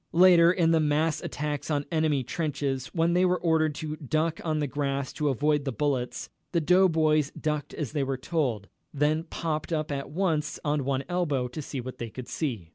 [0.13, 4.57] Later, in the mass attacks on "enemy trenches," when they were ordered to duck on
[4.57, 9.71] the grass to avoid the bullets, the doughboys ducked as they were told, then popped
[9.71, 12.69] up at once on one elbow to see what they could see.